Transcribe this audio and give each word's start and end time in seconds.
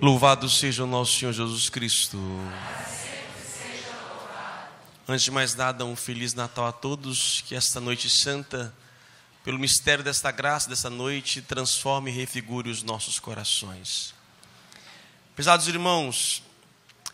Louvado 0.00 0.48
seja 0.48 0.84
o 0.84 0.86
nosso 0.86 1.18
Senhor 1.18 1.32
Jesus 1.32 1.68
Cristo. 1.68 2.16
Antes 5.08 5.24
de 5.24 5.30
mais 5.32 5.56
nada, 5.56 5.84
um 5.84 5.96
feliz 5.96 6.34
Natal 6.34 6.66
a 6.66 6.72
todos. 6.72 7.40
Que 7.40 7.56
esta 7.56 7.80
noite 7.80 8.08
santa, 8.08 8.72
pelo 9.42 9.58
mistério 9.58 10.04
desta 10.04 10.30
graça, 10.30 10.68
desta 10.68 10.88
noite, 10.88 11.42
transforme 11.42 12.12
e 12.12 12.14
refigure 12.14 12.70
os 12.70 12.84
nossos 12.84 13.18
corações. 13.18 14.14
Pesados 15.34 15.66
irmãos, 15.66 16.44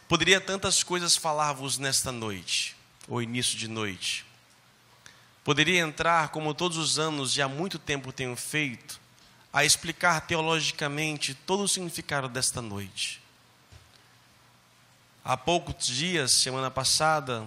poderia 0.06 0.38
tantas 0.38 0.82
coisas 0.82 1.16
falar-vos 1.16 1.78
nesta 1.78 2.12
noite, 2.12 2.76
ou 3.08 3.22
início 3.22 3.56
de 3.56 3.66
noite. 3.66 4.26
Poderia 5.42 5.80
entrar, 5.80 6.28
como 6.28 6.52
todos 6.52 6.76
os 6.76 6.98
anos 6.98 7.34
e 7.34 7.40
há 7.40 7.48
muito 7.48 7.78
tempo 7.78 8.12
tenho 8.12 8.36
feito, 8.36 9.00
a 9.54 9.64
explicar 9.64 10.22
teologicamente 10.22 11.32
todo 11.32 11.62
o 11.62 11.68
significado 11.68 12.28
desta 12.28 12.60
noite. 12.60 13.22
Há 15.24 15.36
poucos 15.36 15.86
dias, 15.86 16.32
semana 16.32 16.72
passada, 16.72 17.46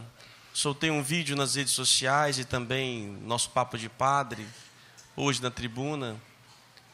soltei 0.54 0.90
um 0.90 1.04
vídeo 1.04 1.36
nas 1.36 1.56
redes 1.56 1.74
sociais 1.74 2.40
e 2.40 2.46
também 2.46 3.08
nosso 3.24 3.50
papo 3.50 3.78
de 3.78 3.90
padre, 3.90 4.48
hoje 5.18 5.42
na 5.42 5.52
tribuna, 5.52 6.16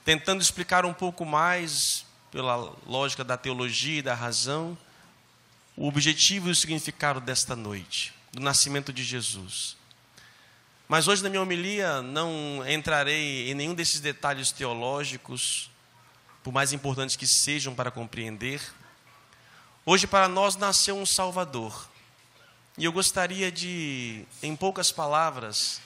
tentando 0.03 0.41
explicar 0.41 0.83
um 0.83 0.93
pouco 0.95 1.23
mais, 1.23 2.07
pela 2.31 2.73
lógica 2.87 3.23
da 3.23 3.37
teologia 3.37 3.99
e 3.99 4.01
da 4.01 4.15
razão, 4.15 4.75
o 5.77 5.87
objetivo 5.87 6.47
e 6.47 6.51
o 6.51 6.55
significado 6.55 7.21
desta 7.21 7.55
noite, 7.55 8.15
do 8.31 8.41
nascimento 8.41 8.91
de 8.91 9.03
Jesus. 9.03 9.77
Mas 10.87 11.07
hoje, 11.07 11.23
na 11.23 11.29
minha 11.29 11.41
homilia, 11.41 12.01
não 12.01 12.63
entrarei 12.67 13.49
em 13.49 13.53
nenhum 13.53 13.73
desses 13.73 13.99
detalhes 13.99 14.51
teológicos, 14.51 15.71
por 16.43 16.51
mais 16.51 16.73
importantes 16.73 17.15
que 17.15 17.25
sejam 17.25 17.73
para 17.73 17.89
compreender. 17.89 18.61
Hoje, 19.85 20.05
para 20.05 20.27
nós, 20.27 20.55
nasceu 20.55 20.97
um 20.97 21.05
Salvador. 21.05 21.89
E 22.77 22.83
eu 22.83 22.91
gostaria 22.91 23.51
de, 23.51 24.25
em 24.41 24.55
poucas 24.55 24.91
palavras, 24.91 25.79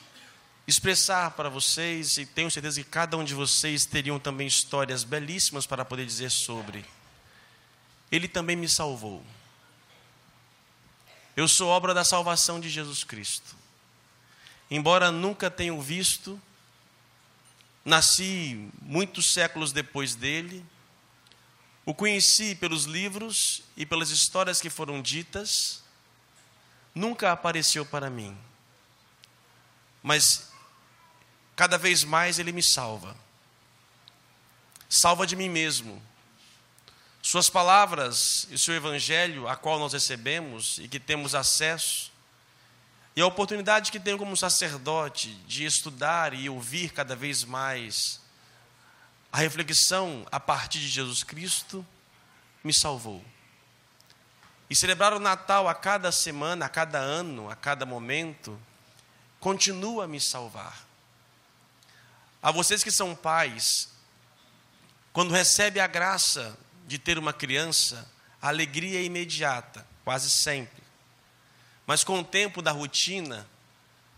expressar 0.67 1.32
para 1.32 1.48
vocês, 1.48 2.17
e 2.17 2.26
tenho 2.26 2.50
certeza 2.50 2.82
que 2.84 2.89
cada 2.89 3.16
um 3.17 3.23
de 3.23 3.36
vocês 3.36 3.86
teriam 3.86 4.20
também 4.20 4.48
histórias 4.48 5.04
belíssimas 5.04 5.67
para 5.67 5.86
poder 5.86 6.06
dizer 6.06 6.32
sobre. 6.32 6.84
Ele 8.11 8.28
também 8.28 8.56
me 8.56 8.67
salvou. 8.67 9.23
Eu 11.36 11.48
sou 11.48 11.70
obra 11.70 11.94
da 11.94 12.04
salvação 12.04 12.59
de 12.59 12.67
Jesus 12.67 13.04
Cristo 13.04 13.67
embora 14.70 15.12
nunca 15.12 15.50
tenha 15.50 15.80
visto, 15.82 16.42
nasci 17.84 18.70
muitos 18.82 19.34
séculos 19.34 19.72
depois 19.72 20.14
dele, 20.16 20.66
o 21.86 21.94
conheci 21.94 22.54
pelos 22.54 22.84
livros 22.84 23.64
e 23.78 23.86
pelas 23.86 24.10
histórias 24.10 24.60
que 24.60 24.70
foram 24.70 25.02
ditas, 25.02 25.84
nunca 26.94 27.32
apareceu 27.32 27.86
para 27.86 28.10
mim, 28.10 28.38
mas 30.04 30.52
cada 31.56 31.78
vez 31.78 32.04
mais 32.04 32.40
ele 32.40 32.52
me 32.52 32.62
salva, 32.62 33.16
salva 34.90 35.26
de 35.26 35.36
mim 35.36 35.50
mesmo. 35.50 36.02
Suas 37.22 37.50
palavras 37.50 38.48
e 38.50 38.58
seu 38.58 38.73
evangelho, 38.73 39.48
a 39.48 39.56
qual 39.56 39.80
nós 39.80 39.94
recebemos 39.94 40.78
e 40.80 40.88
que 40.88 41.00
temos 41.00 41.36
acesso, 41.36 42.12
e 43.18 43.22
a 43.22 43.26
oportunidade 43.26 43.92
que 43.92 44.00
tenho 44.00 44.16
como 44.16 44.38
sacerdote 44.38 45.34
de 45.48 45.66
estudar 45.66 46.36
e 46.36 46.48
ouvir 46.48 46.94
cada 46.94 47.16
vez 47.16 47.44
mais 47.44 48.22
a 49.32 49.40
reflexão 49.40 50.23
a 50.32 50.40
partir 50.40 50.78
de 50.78 50.88
Jesus 50.88 51.23
Cristo 51.23 51.84
me 52.64 52.72
salvou. 52.72 53.26
E 54.70 54.76
celebrar 54.76 55.14
o 55.14 55.20
Natal 55.20 55.68
a 55.68 55.73
cada 55.73 56.12
semana, 56.12 56.68
a 56.68 56.70
cada 56.70 57.00
ano, 57.00 57.50
a 57.50 57.56
cada 57.56 57.88
momento, 57.88 58.56
continua 59.40 60.04
a 60.04 60.08
me 60.08 60.22
salvar. 60.22 60.86
A 62.39 62.52
vocês 62.52 62.84
que 62.84 62.92
são 62.92 63.16
pais, 63.16 63.89
quando 65.11 65.34
recebe 65.34 65.80
a 65.80 65.88
graça 65.88 66.55
de 66.86 66.99
ter 66.99 67.17
uma 67.17 67.34
criança, 67.34 68.08
a 68.39 68.49
alegria 68.49 68.99
é 68.99 69.04
imediata, 69.04 69.84
quase 70.04 70.30
sempre. 70.30 70.86
Mas 71.87 72.03
com 72.03 72.20
o 72.20 72.23
tempo 72.23 72.61
da 72.61 72.71
rotina, 72.71 73.48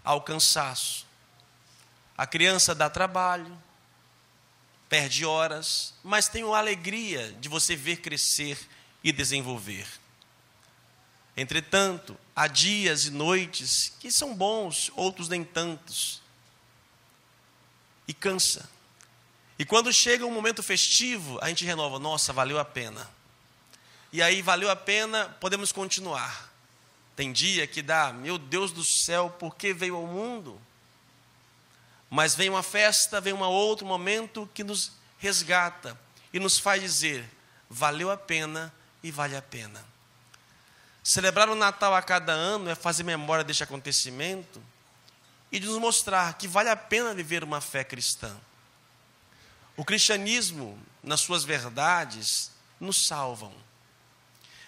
há 0.03 0.16
o 0.16 0.22
cansaço. 0.22 1.06
A 2.18 2.25
criança 2.25 2.74
dá 2.74 2.90
trabalho, 2.90 3.56
perde 4.90 5.24
horas, 5.24 5.94
mas 6.03 6.28
tem 6.28 6.44
a 6.44 6.57
alegria 6.57 7.31
de 7.40 7.47
você 7.47 7.75
ver 7.75 7.97
crescer 7.97 8.59
e 9.03 9.12
desenvolver. 9.12 9.88
Entretanto, 11.38 12.18
há 12.35 12.47
dias 12.47 13.06
e 13.06 13.12
noites 13.12 13.94
que 14.00 14.12
são 14.12 14.36
bons, 14.36 14.91
outros 14.96 15.30
nem 15.30 15.44
tantos. 15.44 16.22
E 18.07 18.13
cansa. 18.13 18.68
E 19.59 19.63
quando 19.63 19.94
chega 19.94 20.25
um 20.25 20.31
momento 20.31 20.63
festivo, 20.63 21.38
a 21.41 21.50
gente 21.50 21.63
renova, 21.63 22.00
nossa, 22.00 22.34
valeu 22.34 22.57
a 22.57 22.66
pena. 22.66 23.09
E 24.12 24.24
aí 24.24 24.41
valeu 24.41 24.72
a 24.72 24.75
pena, 24.75 25.30
podemos 25.40 25.72
continuar. 25.72 26.49
Tem 27.19 27.34
dia 27.34 27.68
que 27.68 27.81
dá, 27.81 28.13
meu 28.13 28.38
Deus 28.38 28.72
do 28.72 28.81
céu, 28.81 29.30
por 29.30 29.53
que 29.53 29.74
veio 29.74 29.97
ao 29.97 30.07
mundo? 30.07 30.57
Mas 32.09 32.34
vem 32.34 32.50
uma 32.50 32.63
festa, 32.63 33.19
vem 33.19 33.34
um 33.34 33.41
outro 33.41 33.85
momento 33.85 34.50
que 34.53 34.63
nos 34.63 34.94
resgata 35.18 36.00
e 36.31 36.40
nos 36.40 36.57
faz 36.57 36.81
dizer: 36.81 37.30
valeu 37.69 38.09
a 38.09 38.16
pena 38.16 38.74
e 39.03 39.12
vale 39.12 39.35
a 39.35 39.41
pena. 39.41 39.84
Celebrar 41.03 41.50
o 41.50 41.56
Natal 41.56 41.94
a 41.94 42.02
cada 42.02 42.31
ano 42.31 42.69
é 42.69 42.74
fazer 42.74 43.03
memória 43.03 43.44
deste 43.44 43.63
acontecimento 43.63 44.63
e 45.51 45.59
de 45.59 45.68
nos 45.68 45.78
mostrar 45.78 46.36
que 46.36 46.47
vale 46.47 46.69
a 46.69 46.75
pena 46.78 47.13
viver 47.13 47.44
uma 47.44 47.59
fé 47.59 47.84
cristã. 47.84 48.34
O 49.75 49.84
cristianismo, 49.84 50.80
nas 51.03 51.19
suas 51.19 51.44
verdades, 51.44 52.50
nos 52.80 53.06
salvam. 53.06 53.53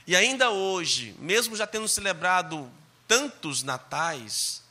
E 0.06 0.16
ainda 0.16 0.50
hoje, 0.50 1.16
mesmo 1.20 1.56
já 1.56 1.68
tendo 1.68 1.88
celebrado 1.88 2.72
tantos 3.08 3.62
natais, 3.62 4.64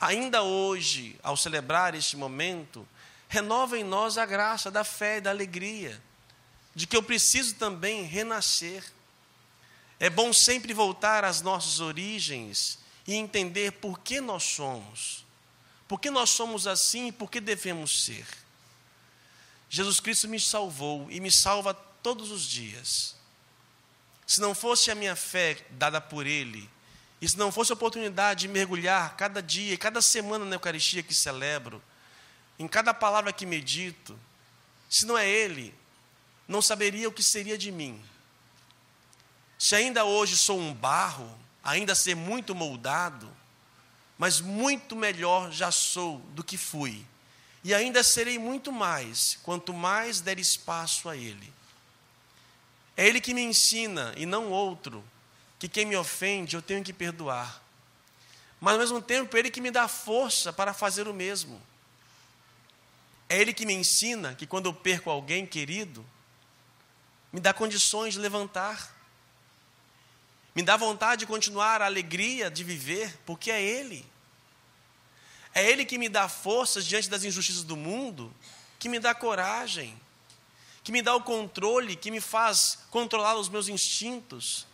ainda 0.00 0.42
hoje, 0.42 1.18
ao 1.22 1.36
celebrar 1.36 1.94
este 1.94 2.16
momento, 2.16 2.86
renova 3.28 3.78
em 3.78 3.84
nós 3.84 4.16
a 4.16 4.24
graça 4.24 4.70
da 4.70 4.82
fé 4.82 5.18
e 5.18 5.20
da 5.20 5.30
alegria, 5.30 6.00
de 6.74 6.86
que 6.86 6.96
eu 6.96 7.02
preciso 7.02 7.54
também 7.56 8.04
renascer. 8.04 8.84
É 9.98 10.08
bom 10.08 10.32
sempre 10.32 10.72
voltar 10.72 11.24
às 11.24 11.42
nossas 11.42 11.80
origens 11.80 12.78
e 13.06 13.14
entender 13.14 13.72
por 13.72 14.00
que 14.00 14.20
nós 14.20 14.44
somos, 14.44 15.26
por 15.86 16.00
que 16.00 16.10
nós 16.10 16.30
somos 16.30 16.66
assim 16.66 17.08
e 17.08 17.12
por 17.12 17.30
que 17.30 17.40
devemos 17.40 18.04
ser. 18.04 18.26
Jesus 19.68 20.00
Cristo 20.00 20.26
me 20.26 20.40
salvou 20.40 21.06
e 21.10 21.20
me 21.20 21.30
salva 21.30 21.74
todos 21.74 22.30
os 22.30 22.44
dias 22.48 23.19
se 24.30 24.40
não 24.40 24.54
fosse 24.54 24.92
a 24.92 24.94
minha 24.94 25.16
fé 25.16 25.56
dada 25.70 26.00
por 26.00 26.24
Ele, 26.24 26.70
e 27.20 27.28
se 27.28 27.36
não 27.36 27.50
fosse 27.50 27.72
a 27.72 27.74
oportunidade 27.74 28.42
de 28.42 28.48
mergulhar 28.48 29.16
cada 29.16 29.42
dia, 29.42 29.76
cada 29.76 30.00
semana 30.00 30.44
na 30.44 30.54
Eucaristia 30.54 31.02
que 31.02 31.12
celebro, 31.12 31.82
em 32.56 32.68
cada 32.68 32.94
palavra 32.94 33.32
que 33.32 33.44
medito, 33.44 34.16
se 34.88 35.04
não 35.04 35.18
é 35.18 35.28
Ele, 35.28 35.74
não 36.46 36.62
saberia 36.62 37.08
o 37.08 37.12
que 37.12 37.24
seria 37.24 37.58
de 37.58 37.72
mim. 37.72 38.00
Se 39.58 39.74
ainda 39.74 40.04
hoje 40.04 40.36
sou 40.36 40.60
um 40.60 40.72
barro, 40.72 41.36
ainda 41.64 41.92
ser 41.96 42.14
muito 42.14 42.54
moldado, 42.54 43.28
mas 44.16 44.40
muito 44.40 44.94
melhor 44.94 45.50
já 45.50 45.72
sou 45.72 46.20
do 46.36 46.44
que 46.44 46.56
fui. 46.56 47.04
E 47.64 47.74
ainda 47.74 48.04
serei 48.04 48.38
muito 48.38 48.70
mais, 48.70 49.40
quanto 49.42 49.74
mais 49.74 50.20
der 50.20 50.38
espaço 50.38 51.08
a 51.08 51.16
Ele. 51.16 51.52
É 52.96 53.06
Ele 53.06 53.20
que 53.20 53.34
me 53.34 53.42
ensina 53.42 54.12
e 54.16 54.26
não 54.26 54.50
outro, 54.50 55.04
que 55.58 55.68
quem 55.68 55.84
me 55.84 55.96
ofende 55.96 56.56
eu 56.56 56.62
tenho 56.62 56.82
que 56.82 56.92
perdoar. 56.92 57.62
Mas 58.60 58.74
ao 58.74 58.80
mesmo 58.80 59.00
tempo, 59.00 59.36
é 59.36 59.40
Ele 59.40 59.50
que 59.50 59.60
me 59.60 59.70
dá 59.70 59.88
força 59.88 60.52
para 60.52 60.74
fazer 60.74 61.08
o 61.08 61.14
mesmo. 61.14 61.60
É 63.28 63.38
Ele 63.38 63.54
que 63.54 63.64
me 63.64 63.72
ensina 63.72 64.34
que 64.34 64.46
quando 64.46 64.66
eu 64.66 64.74
perco 64.74 65.08
alguém 65.08 65.46
querido, 65.46 66.04
me 67.32 67.40
dá 67.40 67.54
condições 67.54 68.14
de 68.14 68.20
levantar, 68.20 68.94
me 70.54 70.62
dá 70.62 70.76
vontade 70.76 71.20
de 71.20 71.26
continuar, 71.26 71.80
a 71.80 71.86
alegria 71.86 72.50
de 72.50 72.64
viver, 72.64 73.16
porque 73.24 73.50
é 73.50 73.62
Ele. 73.62 74.04
É 75.54 75.64
Ele 75.64 75.84
que 75.84 75.96
me 75.96 76.08
dá 76.08 76.28
forças 76.28 76.84
diante 76.84 77.08
das 77.08 77.24
injustiças 77.24 77.62
do 77.62 77.76
mundo, 77.76 78.34
que 78.78 78.88
me 78.88 78.98
dá 78.98 79.14
coragem 79.14 79.98
que 80.90 80.92
me 80.92 81.02
dá 81.02 81.14
o 81.14 81.22
controle, 81.22 81.94
que 81.94 82.10
me 82.10 82.20
faz 82.20 82.80
controlar 82.90 83.36
os 83.36 83.48
meus 83.48 83.68
instintos. 83.68 84.66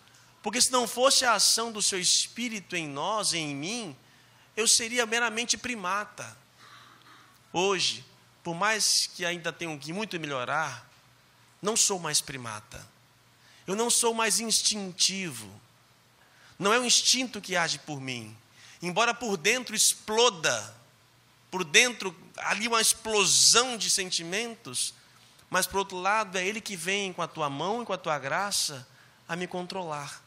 Porque 0.42 0.62
se 0.62 0.72
não 0.72 0.88
fosse 0.88 1.26
a 1.26 1.34
ação 1.34 1.70
do 1.70 1.82
seu 1.82 2.00
espírito 2.00 2.74
em 2.74 2.88
nós, 2.88 3.34
em 3.34 3.54
mim, 3.54 3.94
eu 4.56 4.66
seria 4.66 5.04
meramente 5.04 5.58
primata. 5.58 6.34
Hoje, 7.52 8.02
por 8.42 8.54
mais 8.54 9.10
que 9.14 9.26
ainda 9.26 9.52
tenho 9.52 9.78
que 9.78 9.92
muito 9.92 10.18
melhorar, 10.18 10.90
não 11.60 11.76
sou 11.76 11.98
mais 11.98 12.22
primata. 12.22 12.88
Eu 13.66 13.76
não 13.76 13.90
sou 13.90 14.14
mais 14.14 14.40
instintivo. 14.40 15.50
Não 16.58 16.72
é 16.72 16.78
o 16.78 16.86
instinto 16.86 17.42
que 17.42 17.56
age 17.56 17.78
por 17.80 18.00
mim. 18.00 18.34
Embora 18.80 19.12
por 19.12 19.36
dentro 19.36 19.76
exploda, 19.76 20.74
por 21.50 21.62
dentro 21.62 22.16
ali 22.38 22.68
uma 22.68 22.80
explosão 22.80 23.76
de 23.76 23.90
sentimentos, 23.90 24.94
mas 25.50 25.66
por 25.66 25.78
outro 25.78 25.98
lado 25.98 26.36
é 26.36 26.46
Ele 26.46 26.60
que 26.60 26.76
vem 26.76 27.12
com 27.12 27.22
a 27.22 27.28
tua 27.28 27.48
mão 27.48 27.82
e 27.82 27.86
com 27.86 27.92
a 27.92 27.98
tua 27.98 28.18
graça 28.18 28.86
a 29.28 29.36
me 29.36 29.46
controlar. 29.46 30.22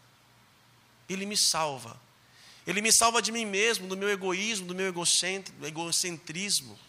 Ele 1.08 1.26
me 1.26 1.36
salva. 1.36 2.00
Ele 2.66 2.82
me 2.82 2.92
salva 2.92 3.22
de 3.22 3.32
mim 3.32 3.46
mesmo, 3.46 3.88
do 3.88 3.98
meu 3.98 4.10
egoísmo, 4.10 4.68
do 4.68 4.76
meu 4.76 4.94
egocentrismo. 5.64 6.80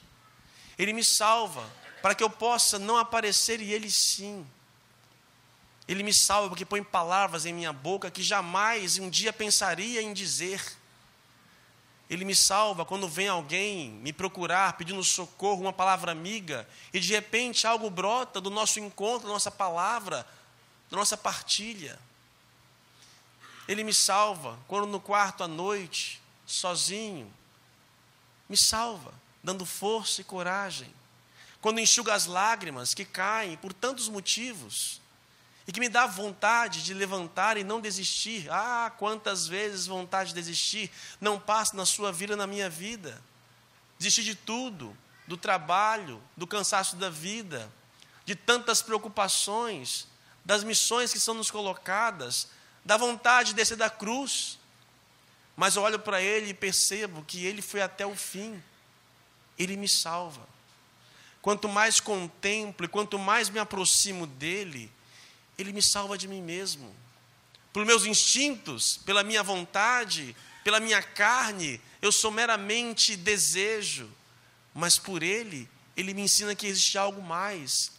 Ele 0.79 0.93
me 0.93 1.03
salva 1.03 1.69
para 2.03 2.15
que 2.15 2.23
eu 2.23 2.31
possa 2.31 2.79
não 2.79 2.97
aparecer 2.97 3.61
e 3.61 3.73
Ele 3.73 3.91
sim. 3.91 4.47
Ele 5.89 6.03
me 6.03 6.15
salva 6.15 6.49
porque 6.49 6.65
põe 6.65 6.83
palavras 6.83 7.47
em 7.47 7.53
minha 7.53 7.73
boca 7.73 8.11
que 8.11 8.23
jamais 8.23 8.99
um 8.99 9.11
dia 9.11 9.33
pensaria 9.33 10.01
em 10.01 10.13
dizer. 10.13 10.63
Ele 12.11 12.25
me 12.25 12.35
salva 12.35 12.85
quando 12.85 13.09
vem 13.09 13.29
alguém 13.29 13.89
me 13.89 14.13
procurar 14.13 14.77
pedindo 14.77 15.03
socorro, 15.05 15.61
uma 15.61 15.73
palavra 15.73 16.11
amiga, 16.11 16.69
e 16.93 16.99
de 16.99 17.13
repente 17.13 17.69
algo 17.69 17.89
brota 17.89 18.41
do 18.41 18.51
nosso 18.51 18.81
encontro, 18.81 19.29
da 19.29 19.33
nossa 19.33 19.51
palavra, 19.51 20.27
da 20.91 20.97
nossa 20.97 21.17
partilha. 21.17 21.97
Ele 23.69 23.85
me 23.85 23.95
salva 23.95 24.59
quando 24.67 24.89
no 24.89 24.99
quarto 24.99 25.45
à 25.45 25.49
noite, 25.49 26.21
sozinho, 26.45 27.33
me 28.49 28.57
salva, 28.57 29.15
dando 29.41 29.65
força 29.65 30.21
e 30.21 30.25
coragem. 30.25 30.93
Quando 31.61 31.79
enxuga 31.79 32.13
as 32.13 32.27
lágrimas 32.27 32.93
que 32.93 33.05
caem 33.05 33.57
por 33.57 33.73
tantos 33.73 34.09
motivos 34.09 35.00
e 35.71 35.73
que 35.73 35.79
me 35.79 35.89
dá 35.89 36.05
vontade 36.05 36.83
de 36.83 36.93
levantar 36.93 37.57
e 37.57 37.63
não 37.63 37.81
desistir. 37.81 38.49
Ah, 38.51 38.93
quantas 38.99 39.47
vezes 39.47 39.87
vontade 39.87 40.31
de 40.31 40.35
desistir 40.35 40.91
não 41.21 41.39
passa 41.39 41.77
na 41.77 41.87
sua 41.87 42.11
vida, 42.11 42.35
na 42.35 42.45
minha 42.45 42.69
vida. 42.69 43.23
Desistir 43.97 44.25
de 44.25 44.35
tudo, 44.35 44.97
do 45.29 45.37
trabalho, 45.37 46.21
do 46.37 46.45
cansaço 46.45 46.97
da 46.97 47.09
vida, 47.09 47.71
de 48.25 48.35
tantas 48.35 48.83
preocupações, 48.83 50.09
das 50.45 50.65
missões 50.65 51.13
que 51.13 51.21
são 51.21 51.35
nos 51.35 51.53
colocadas, 51.53 52.49
da 52.85 52.97
vontade 52.97 53.51
de 53.51 53.55
descer 53.55 53.77
da 53.77 53.89
cruz. 53.89 54.59
Mas 55.55 55.77
eu 55.77 55.83
olho 55.83 56.01
para 56.01 56.21
ele 56.21 56.51
e 56.51 56.55
percebo 56.55 57.23
que 57.23 57.47
ele 57.47 57.63
foi 57.63 57.81
até 57.81 58.05
o 58.05 58.17
fim. 58.17 58.61
Ele 59.57 59.77
me 59.77 59.89
salva. 59.89 60.43
Quanto 61.41 61.69
mais 61.69 62.01
contemplo 62.01 62.85
e 62.85 62.89
quanto 62.89 63.17
mais 63.21 63.49
me 63.49 63.61
aproximo 63.61 64.27
dele, 64.27 64.91
ele 65.61 65.73
me 65.73 65.83
salva 65.83 66.17
de 66.17 66.27
mim 66.27 66.41
mesmo. 66.41 66.95
Por 67.73 67.85
meus 67.85 68.05
instintos, 68.05 68.97
pela 69.05 69.23
minha 69.23 69.43
vontade, 69.43 70.35
pela 70.65 70.81
minha 70.81 71.03
carne, 71.03 71.81
eu 72.03 72.11
sou 72.11 72.31
meramente 72.31 73.17
desejo, 73.17 74.11
mas 74.75 74.99
por 74.99 75.23
Ele, 75.23 75.69
Ele 75.97 76.15
me 76.15 76.23
ensina 76.23 76.55
que 76.55 76.67
existe 76.67 76.99
algo 76.99 77.23
mais. 77.23 77.93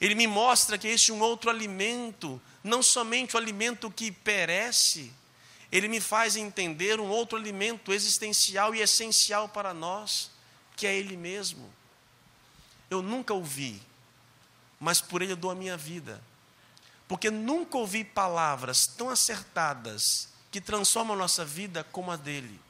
Ele 0.00 0.14
me 0.14 0.26
mostra 0.26 0.76
que 0.76 0.88
existe 0.88 1.12
um 1.12 1.20
outro 1.20 1.48
alimento, 1.48 2.40
não 2.62 2.82
somente 2.82 3.36
o 3.36 3.38
alimento 3.38 3.90
que 3.90 4.10
perece, 4.10 5.12
ele 5.70 5.88
me 5.88 6.00
faz 6.00 6.36
entender 6.36 7.00
um 7.00 7.08
outro 7.08 7.36
alimento 7.36 7.92
existencial 7.92 8.74
e 8.74 8.80
essencial 8.80 9.48
para 9.48 9.74
nós, 9.74 10.30
que 10.76 10.86
é 10.86 10.94
Ele 10.94 11.16
mesmo. 11.16 11.72
Eu 12.88 13.02
nunca 13.02 13.34
o 13.34 13.42
vi, 13.42 13.82
mas 14.78 15.00
por 15.00 15.22
Ele 15.22 15.32
eu 15.32 15.36
dou 15.36 15.50
a 15.50 15.54
minha 15.54 15.76
vida 15.76 16.22
porque 17.08 17.30
nunca 17.30 17.78
ouvi 17.78 18.04
palavras 18.04 18.86
tão 18.86 19.08
acertadas 19.08 20.28
que 20.50 20.60
transformam 20.60 21.14
a 21.14 21.18
nossa 21.18 21.44
vida 21.44 21.84
como 21.84 22.10
a 22.10 22.16
dele. 22.16 22.60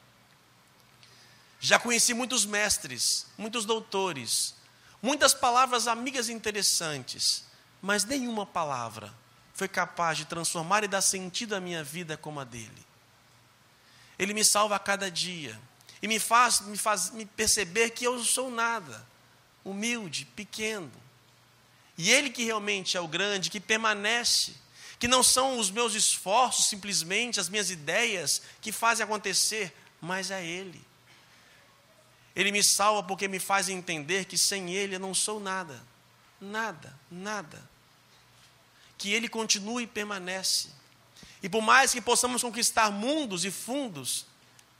Já 1.59 1.79
conheci 1.79 2.13
muitos 2.13 2.45
mestres, 2.45 3.25
muitos 3.37 3.65
doutores, 3.65 4.53
muitas 5.01 5.33
palavras 5.33 5.87
amigas 5.87 6.29
interessantes, 6.29 7.45
mas 7.81 8.03
nenhuma 8.03 8.45
palavra 8.45 9.13
foi 9.53 9.67
capaz 9.67 10.17
de 10.17 10.25
transformar 10.25 10.83
e 10.83 10.87
dar 10.87 11.01
sentido 11.01 11.55
à 11.55 11.59
minha 11.59 11.83
vida 11.83 12.15
como 12.15 12.39
a 12.39 12.43
dele. 12.43 12.85
Ele 14.19 14.33
me 14.33 14.45
salva 14.45 14.75
a 14.75 14.79
cada 14.79 15.09
dia 15.09 15.59
e 15.99 16.07
me 16.07 16.19
faz 16.19 16.61
me, 16.61 16.77
faz, 16.77 17.09
me 17.09 17.25
perceber 17.25 17.89
que 17.91 18.05
eu 18.05 18.23
sou 18.23 18.51
nada, 18.51 19.03
humilde, 19.63 20.25
pequeno, 20.25 20.91
e 21.97 22.11
Ele 22.11 22.29
que 22.29 22.43
realmente 22.43 22.95
é 22.95 23.01
o 23.01 23.07
grande, 23.07 23.49
que 23.49 23.59
permanece, 23.59 24.53
que 24.99 25.07
não 25.07 25.23
são 25.23 25.57
os 25.57 25.71
meus 25.71 25.95
esforços, 25.95 26.67
simplesmente 26.67 27.39
as 27.39 27.49
minhas 27.49 27.71
ideias 27.71 28.41
que 28.61 28.71
fazem 28.71 29.03
acontecer, 29.03 29.73
mas 29.99 30.29
é 30.29 30.45
Ele. 30.45 30.85
Ele 32.35 32.51
me 32.51 32.63
salva 32.63 33.01
porque 33.01 33.27
me 33.27 33.39
faz 33.39 33.67
entender 33.67 34.25
que 34.25 34.37
sem 34.37 34.73
Ele 34.73 34.95
eu 34.95 34.99
não 34.99 35.13
sou 35.13 35.39
nada, 35.39 35.83
nada, 36.39 36.95
nada. 37.09 37.67
Que 38.95 39.11
Ele 39.11 39.27
continue 39.27 39.83
e 39.83 39.87
permanece. 39.87 40.69
E 41.41 41.49
por 41.49 41.61
mais 41.61 41.93
que 41.93 42.01
possamos 42.01 42.43
conquistar 42.43 42.91
mundos 42.91 43.43
e 43.43 43.49
fundos, 43.49 44.25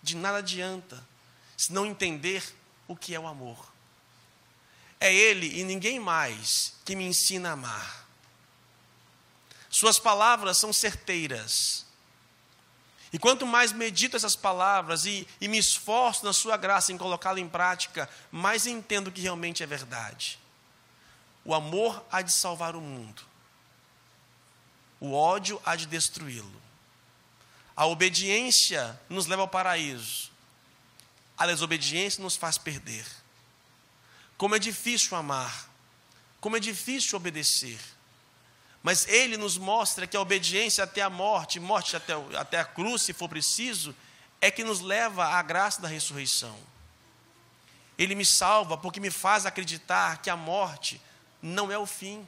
de 0.04 0.16
nada 0.16 0.38
adianta 0.38 1.04
se 1.56 1.74
não 1.74 1.86
entender 1.86 2.44
o 2.88 2.96
que 2.96 3.16
é 3.16 3.20
o 3.20 3.28
amor. 3.28 3.77
É 5.00 5.14
Ele 5.14 5.60
e 5.60 5.64
ninguém 5.64 6.00
mais 6.00 6.74
que 6.84 6.96
me 6.96 7.06
ensina 7.06 7.50
a 7.50 7.54
amar. 7.54 8.08
Suas 9.70 10.00
palavras 10.00 10.58
são 10.58 10.74
certeiras. 10.74 11.86
E 13.12 13.20
quanto 13.20 13.46
mais 13.46 13.72
medito 13.72 14.18
essas 14.18 14.36
palavras 14.36 15.06
e, 15.06 15.28
e 15.40 15.48
me 15.48 15.58
esforço 15.58 16.26
na 16.26 16.34
Sua 16.34 16.58
graça 16.58 16.92
em 16.92 16.98
colocá-la 16.98 17.40
em 17.40 17.48
prática, 17.48 18.10
mais 18.32 18.66
entendo 18.66 19.12
que 19.12 19.22
realmente 19.22 19.64
é 19.64 19.66
verdade. 19.66 20.40
O 21.46 21.54
amor 21.54 22.06
há 22.12 22.22
de 22.22 22.32
salvar 22.32 22.76
o 22.76 22.82
mundo, 22.82 23.22
o 25.00 25.14
ódio 25.14 25.62
há 25.64 25.76
de 25.76 25.86
destruí-lo. 25.86 26.62
A 27.76 27.86
obediência 27.86 29.00
nos 29.08 29.28
leva 29.28 29.44
ao 29.44 29.48
paraíso, 29.48 30.32
a 31.38 31.46
desobediência 31.46 32.22
nos 32.22 32.36
faz 32.36 32.58
perder. 32.58 33.06
Como 34.38 34.56
é 34.56 34.60
difícil 34.60 35.18
amar, 35.18 35.70
como 36.40 36.56
é 36.56 36.60
difícil 36.60 37.18
obedecer. 37.18 37.80
Mas 38.84 39.08
ele 39.08 39.36
nos 39.36 39.58
mostra 39.58 40.06
que 40.06 40.16
a 40.16 40.22
obediência 40.22 40.84
até 40.84 41.02
a 41.02 41.10
morte, 41.10 41.60
morte 41.60 41.96
até, 41.96 42.14
até 42.38 42.60
a 42.60 42.66
cruz, 42.66 43.02
se 43.02 43.14
for 43.14 43.28
preciso, 43.28 43.94
é 44.40 44.52
que 44.52 44.64
nos 44.64 44.80
leva 44.80 45.26
à 45.26 45.42
graça 45.42 45.82
da 45.82 45.88
ressurreição. 45.88 46.56
Ele 47.98 48.14
me 48.14 48.26
salva 48.26 48.78
porque 48.78 49.00
me 49.00 49.10
faz 49.10 49.46
acreditar 49.46 50.22
que 50.22 50.30
a 50.30 50.36
morte 50.36 51.02
não 51.42 51.72
é 51.72 51.78
o 51.78 51.88
fim. 51.88 52.26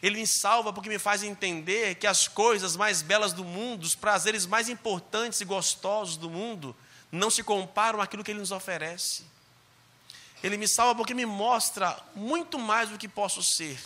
Ele 0.00 0.20
me 0.20 0.26
salva 0.26 0.72
porque 0.72 0.88
me 0.88 0.98
faz 0.98 1.22
entender 1.24 1.96
que 1.96 2.06
as 2.06 2.28
coisas 2.28 2.76
mais 2.76 3.02
belas 3.02 3.32
do 3.32 3.44
mundo, 3.44 3.82
os 3.82 3.96
prazeres 3.96 4.46
mais 4.46 4.68
importantes 4.68 5.40
e 5.40 5.44
gostosos 5.44 6.16
do 6.16 6.30
mundo, 6.30 6.76
não 7.10 7.30
se 7.30 7.42
comparam 7.42 8.00
àquilo 8.00 8.22
que 8.22 8.30
ele 8.30 8.40
nos 8.40 8.52
oferece. 8.52 9.24
Ele 10.42 10.56
me 10.56 10.68
salva 10.68 10.94
porque 10.94 11.14
me 11.14 11.26
mostra 11.26 11.98
muito 12.14 12.58
mais 12.58 12.90
do 12.90 12.98
que 12.98 13.08
posso 13.08 13.42
ser, 13.42 13.78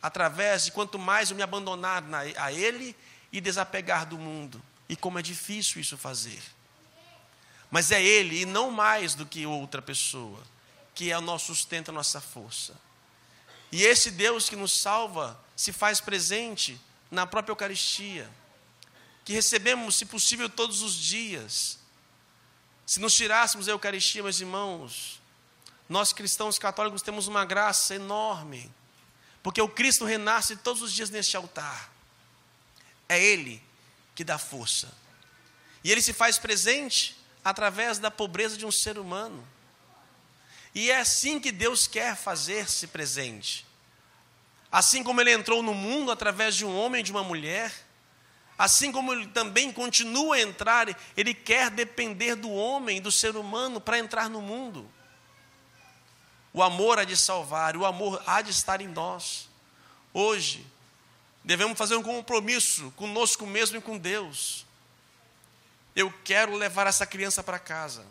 através 0.00 0.64
de 0.64 0.72
quanto 0.72 0.98
mais 0.98 1.30
eu 1.30 1.36
me 1.36 1.42
abandonar 1.42 2.02
a 2.36 2.52
Ele 2.52 2.96
e 3.32 3.40
desapegar 3.40 4.06
do 4.06 4.16
mundo. 4.16 4.62
E 4.88 4.94
como 4.96 5.18
é 5.18 5.22
difícil 5.22 5.80
isso 5.80 5.96
fazer. 5.96 6.40
Mas 7.70 7.90
é 7.90 8.02
Ele 8.02 8.42
e 8.42 8.46
não 8.46 8.70
mais 8.70 9.14
do 9.14 9.26
que 9.26 9.44
outra 9.44 9.82
pessoa, 9.82 10.40
que 10.94 11.10
é 11.10 11.18
o 11.18 11.20
nosso 11.20 11.46
sustento, 11.46 11.90
a 11.90 11.92
nossa 11.92 12.20
força. 12.20 12.74
E 13.72 13.82
esse 13.82 14.10
Deus 14.10 14.48
que 14.48 14.56
nos 14.56 14.72
salva 14.72 15.38
se 15.56 15.72
faz 15.72 16.00
presente 16.00 16.80
na 17.10 17.26
própria 17.26 17.52
Eucaristia, 17.52 18.30
que 19.24 19.32
recebemos, 19.32 19.96
se 19.96 20.06
possível, 20.06 20.48
todos 20.48 20.82
os 20.82 20.94
dias. 20.94 21.78
Se 22.86 23.00
nos 23.00 23.14
tirássemos 23.14 23.68
a 23.68 23.72
Eucaristia, 23.72 24.22
meus 24.22 24.40
irmãos, 24.40 25.20
nós 25.88 26.12
cristãos 26.12 26.58
católicos 26.58 27.02
temos 27.02 27.28
uma 27.28 27.44
graça 27.44 27.94
enorme, 27.94 28.70
porque 29.42 29.60
o 29.60 29.68
Cristo 29.68 30.04
renasce 30.04 30.56
todos 30.56 30.82
os 30.82 30.92
dias 30.92 31.10
neste 31.10 31.36
altar. 31.36 31.90
É 33.08 33.22
Ele 33.22 33.62
que 34.14 34.24
dá 34.24 34.38
força. 34.38 34.92
E 35.84 35.92
Ele 35.92 36.02
se 36.02 36.12
faz 36.12 36.38
presente 36.38 37.16
através 37.44 37.98
da 37.98 38.10
pobreza 38.10 38.56
de 38.56 38.66
um 38.66 38.72
ser 38.72 38.98
humano. 38.98 39.46
E 40.74 40.90
é 40.90 40.98
assim 40.98 41.38
que 41.38 41.52
Deus 41.52 41.86
quer 41.86 42.16
fazer-se 42.16 42.88
presente. 42.88 43.64
Assim 44.70 45.04
como 45.04 45.20
Ele 45.20 45.30
entrou 45.30 45.62
no 45.62 45.72
mundo 45.72 46.10
através 46.10 46.56
de 46.56 46.64
um 46.64 46.76
homem 46.76 47.00
e 47.00 47.04
de 47.04 47.12
uma 47.12 47.22
mulher, 47.22 47.72
assim 48.58 48.90
como 48.90 49.12
Ele 49.12 49.28
também 49.28 49.72
continua 49.72 50.36
a 50.36 50.40
entrar, 50.40 50.88
Ele 51.16 51.32
quer 51.32 51.70
depender 51.70 52.34
do 52.34 52.50
homem, 52.50 53.00
do 53.00 53.12
ser 53.12 53.36
humano, 53.36 53.80
para 53.80 53.98
entrar 53.98 54.28
no 54.28 54.42
mundo. 54.42 54.90
O 56.56 56.62
amor 56.62 56.98
há 56.98 57.04
de 57.04 57.14
salvar, 57.18 57.76
o 57.76 57.84
amor 57.84 58.22
há 58.26 58.40
de 58.40 58.50
estar 58.50 58.80
em 58.80 58.88
nós. 58.88 59.46
Hoje, 60.10 60.66
devemos 61.44 61.76
fazer 61.76 61.96
um 61.96 62.02
compromisso 62.02 62.90
conosco 62.92 63.44
mesmo 63.44 63.76
e 63.76 63.80
com 63.82 63.98
Deus. 63.98 64.64
Eu 65.94 66.10
quero 66.24 66.56
levar 66.56 66.86
essa 66.86 67.04
criança 67.04 67.42
para 67.42 67.58
casa. 67.58 68.06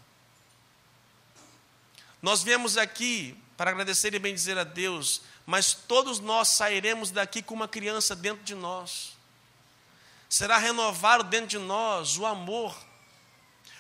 Nós 2.22 2.44
viemos 2.44 2.78
aqui 2.78 3.36
para 3.58 3.72
agradecer 3.72 4.14
e 4.14 4.20
bendizer 4.20 4.60
a 4.60 4.64
Deus, 4.64 5.24
mas 5.44 5.74
todos 5.74 6.20
nós 6.20 6.50
sairemos 6.50 7.10
daqui 7.10 7.42
com 7.42 7.56
uma 7.56 7.68
criança 7.68 8.16
dentro 8.16 8.44
de 8.44 8.54
nós. 8.54 9.18
Será 10.30 10.60
renovado 10.60 11.24
dentro 11.24 11.48
de 11.48 11.58
nós 11.58 12.16
o 12.16 12.28
amor. 12.28 12.78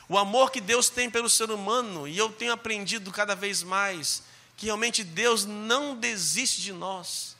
O 0.09 0.17
amor 0.17 0.49
que 0.49 0.59
Deus 0.59 0.89
tem 0.89 1.07
pelo 1.07 1.29
ser 1.29 1.51
humano, 1.51 2.07
e 2.07 2.17
eu 2.17 2.31
tenho 2.31 2.51
aprendido 2.51 3.11
cada 3.11 3.35
vez 3.35 3.61
mais 3.61 4.23
que 4.57 4.65
realmente 4.65 5.03
Deus 5.03 5.45
não 5.45 5.95
desiste 5.95 6.61
de 6.61 6.73
nós. 6.73 7.35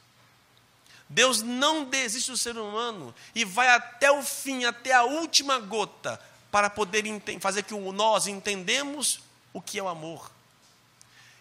Deus 1.08 1.42
não 1.42 1.86
desiste 1.86 2.32
do 2.32 2.38
ser 2.38 2.58
humano 2.58 3.14
e 3.34 3.46
vai 3.46 3.70
até 3.70 4.12
o 4.12 4.24
fim, 4.24 4.66
até 4.66 4.92
a 4.94 5.04
última 5.04 5.60
gota, 5.60 6.20
para 6.52 6.70
poder 6.70 7.04
fazer 7.40 7.64
que 7.64 7.76
nós 7.76 8.28
entendemos 8.28 9.20
o 9.54 9.62
que 9.62 9.78
é 9.78 9.84
o 9.84 9.88
amor. 9.88 10.32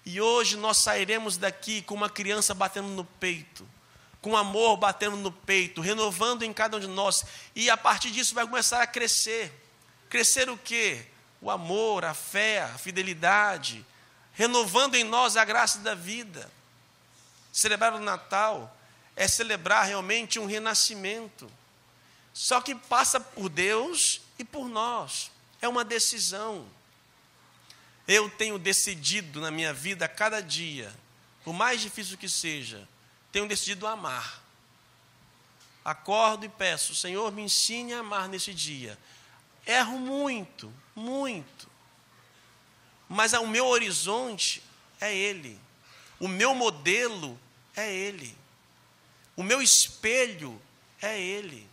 E 0.04 0.20
hoje 0.20 0.56
nós 0.56 0.76
sairemos 0.76 1.38
daqui 1.38 1.80
com 1.82 1.94
uma 1.94 2.10
criança 2.10 2.52
batendo 2.52 2.88
no 2.88 3.04
peito, 3.04 3.66
com 4.20 4.36
amor 4.36 4.76
batendo 4.76 5.16
no 5.16 5.32
peito, 5.32 5.80
renovando 5.80 6.42
em 6.42 6.52
cada 6.52 6.76
um 6.76 6.80
de 6.80 6.86
nós, 6.86 7.24
e 7.54 7.70
a 7.70 7.76
partir 7.76 8.10
disso 8.10 8.34
vai 8.34 8.46
começar 8.46 8.82
a 8.82 8.86
crescer. 8.86 9.50
Crescer 10.10 10.50
o 10.50 10.58
quê? 10.58 11.06
O 11.40 11.50
amor, 11.50 12.04
a 12.04 12.12
fé, 12.12 12.62
a 12.62 12.78
fidelidade, 12.78 13.84
renovando 14.34 14.94
em 14.96 15.04
nós 15.04 15.36
a 15.36 15.44
graça 15.44 15.78
da 15.78 15.94
vida. 15.94 16.50
Celebrar 17.52 17.94
o 17.94 18.00
Natal 18.00 18.76
é 19.16 19.26
celebrar 19.26 19.86
realmente 19.86 20.38
um 20.38 20.46
renascimento. 20.46 21.50
Só 22.32 22.60
que 22.60 22.74
passa 22.74 23.20
por 23.20 23.48
Deus 23.48 24.20
e 24.38 24.44
por 24.44 24.68
nós. 24.68 25.30
É 25.62 25.68
uma 25.68 25.84
decisão. 25.84 26.66
Eu 28.06 28.28
tenho 28.28 28.58
decidido 28.58 29.40
na 29.40 29.50
minha 29.50 29.72
vida 29.72 30.04
a 30.04 30.08
cada 30.08 30.42
dia, 30.42 30.92
por 31.42 31.54
mais 31.54 31.80
difícil 31.80 32.18
que 32.18 32.28
seja, 32.28 32.86
tenho 33.32 33.48
decidido 33.48 33.86
amar. 33.86 34.42
Acordo 35.84 36.44
e 36.44 36.48
peço, 36.48 36.94
Senhor, 36.94 37.30
me 37.32 37.42
ensine 37.42 37.94
a 37.94 38.00
amar 38.00 38.28
nesse 38.28 38.52
dia. 38.52 38.98
Erro 39.66 39.98
muito, 39.98 40.72
muito. 40.94 41.73
Mas 43.08 43.32
o 43.32 43.46
meu 43.46 43.66
horizonte 43.66 44.62
é 45.00 45.14
Ele. 45.14 45.60
O 46.18 46.28
meu 46.28 46.54
modelo 46.54 47.38
é 47.76 47.92
Ele. 47.92 48.36
O 49.36 49.42
meu 49.42 49.60
espelho 49.60 50.60
é 51.00 51.20
Ele. 51.20 51.68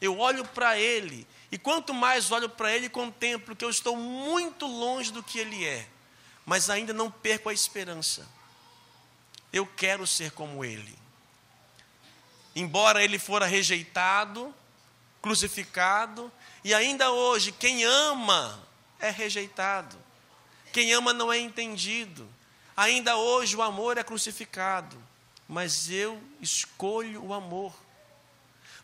Eu 0.00 0.18
olho 0.18 0.44
para 0.44 0.78
Ele. 0.78 1.26
E 1.50 1.58
quanto 1.58 1.94
mais 1.94 2.30
olho 2.30 2.48
para 2.48 2.72
Ele, 2.72 2.88
contemplo 2.88 3.54
que 3.54 3.64
eu 3.64 3.70
estou 3.70 3.96
muito 3.96 4.66
longe 4.66 5.12
do 5.12 5.22
que 5.22 5.38
Ele 5.38 5.64
é. 5.64 5.88
Mas 6.44 6.68
ainda 6.68 6.92
não 6.92 7.10
perco 7.10 7.48
a 7.48 7.52
esperança. 7.52 8.28
Eu 9.52 9.66
quero 9.66 10.06
ser 10.06 10.32
como 10.32 10.64
Ele. 10.64 10.98
Embora 12.54 13.02
Ele 13.02 13.18
fora 13.18 13.46
rejeitado, 13.46 14.54
crucificado, 15.22 16.30
e 16.62 16.74
ainda 16.74 17.10
hoje, 17.10 17.52
quem 17.52 17.84
ama 17.84 18.62
é 18.98 19.10
rejeitado. 19.10 19.96
Quem 20.74 20.92
ama 20.92 21.12
não 21.12 21.32
é 21.32 21.38
entendido. 21.38 22.28
Ainda 22.76 23.16
hoje 23.16 23.54
o 23.54 23.62
amor 23.62 23.96
é 23.96 24.02
crucificado, 24.02 25.00
mas 25.48 25.88
eu 25.88 26.20
escolho 26.40 27.24
o 27.24 27.32
amor. 27.32 27.72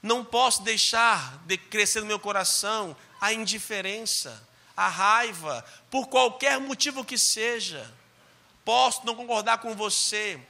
Não 0.00 0.24
posso 0.24 0.62
deixar 0.62 1.38
de 1.46 1.58
crescer 1.58 1.98
no 1.98 2.06
meu 2.06 2.20
coração 2.20 2.96
a 3.20 3.32
indiferença, 3.32 4.40
a 4.76 4.86
raiva, 4.86 5.64
por 5.90 6.06
qualquer 6.06 6.60
motivo 6.60 7.04
que 7.04 7.18
seja. 7.18 7.92
Posso 8.64 9.04
não 9.04 9.16
concordar 9.16 9.58
com 9.58 9.74
você 9.74 10.40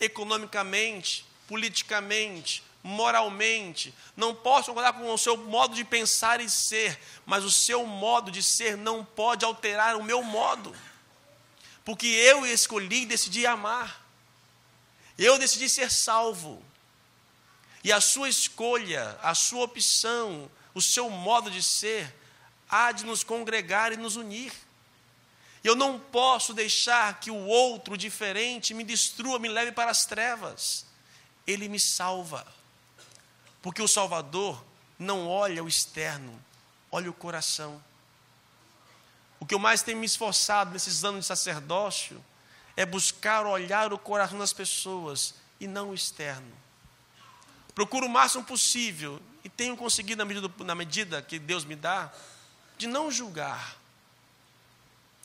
economicamente, 0.00 1.24
politicamente, 1.46 2.64
moralmente, 2.82 3.94
não 4.16 4.34
posso 4.34 4.68
concordar 4.68 4.94
com 4.94 5.12
o 5.12 5.18
seu 5.18 5.36
modo 5.36 5.74
de 5.74 5.84
pensar 5.84 6.40
e 6.40 6.48
ser, 6.48 6.98
mas 7.26 7.44
o 7.44 7.50
seu 7.50 7.84
modo 7.86 8.30
de 8.30 8.42
ser 8.42 8.76
não 8.76 9.04
pode 9.04 9.44
alterar 9.44 9.96
o 9.96 10.04
meu 10.04 10.22
modo, 10.22 10.74
porque 11.84 12.06
eu 12.06 12.46
escolhi 12.46 13.02
e 13.02 13.06
decidi 13.06 13.46
amar, 13.46 14.04
eu 15.18 15.38
decidi 15.38 15.68
ser 15.68 15.90
salvo, 15.90 16.64
e 17.84 17.92
a 17.92 18.00
sua 18.00 18.28
escolha, 18.28 19.18
a 19.22 19.34
sua 19.34 19.64
opção, 19.64 20.50
o 20.74 20.80
seu 20.80 21.08
modo 21.10 21.50
de 21.50 21.62
ser, 21.62 22.14
há 22.68 22.92
de 22.92 23.04
nos 23.04 23.24
congregar 23.24 23.92
e 23.92 23.96
nos 23.96 24.16
unir. 24.16 24.52
Eu 25.62 25.74
não 25.74 25.98
posso 25.98 26.54
deixar 26.54 27.20
que 27.20 27.30
o 27.30 27.46
outro 27.46 27.96
diferente 27.96 28.72
me 28.72 28.84
destrua, 28.84 29.38
me 29.38 29.48
leve 29.48 29.72
para 29.72 29.90
as 29.90 30.06
trevas. 30.06 30.86
Ele 31.46 31.68
me 31.68 31.78
salva. 31.78 32.46
Porque 33.62 33.82
o 33.82 33.88
Salvador 33.88 34.62
não 34.98 35.28
olha 35.28 35.62
o 35.62 35.68
externo, 35.68 36.38
olha 36.90 37.10
o 37.10 37.14
coração. 37.14 37.82
O 39.38 39.46
que 39.46 39.54
eu 39.54 39.58
mais 39.58 39.82
tenho 39.82 39.98
me 39.98 40.06
esforçado 40.06 40.70
nesses 40.70 41.02
anos 41.04 41.20
de 41.20 41.26
sacerdócio 41.26 42.22
é 42.76 42.84
buscar 42.84 43.46
olhar 43.46 43.92
o 43.92 43.98
coração 43.98 44.38
das 44.38 44.52
pessoas 44.52 45.34
e 45.58 45.66
não 45.66 45.90
o 45.90 45.94
externo. 45.94 46.52
Procuro 47.74 48.06
o 48.06 48.10
máximo 48.10 48.44
possível 48.44 49.20
e 49.42 49.48
tenho 49.48 49.76
conseguido, 49.76 50.18
na 50.18 50.24
medida, 50.24 50.64
na 50.64 50.74
medida 50.74 51.22
que 51.22 51.38
Deus 51.38 51.64
me 51.64 51.74
dá, 51.74 52.12
de 52.76 52.86
não 52.86 53.10
julgar. 53.10 53.76